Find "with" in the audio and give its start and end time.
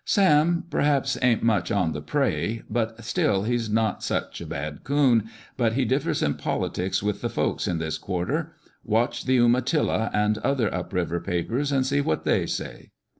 7.03-7.21